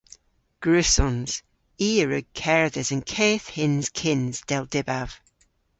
Gwrussons. 0.63 1.31
I 1.79 1.89
a 2.03 2.05
wrug 2.05 2.27
kerdhes 2.41 2.89
an 2.95 3.01
keth 3.13 3.47
hyns 3.55 3.87
kyns 3.99 4.35
dell 4.49 4.65
dybav. 4.73 5.09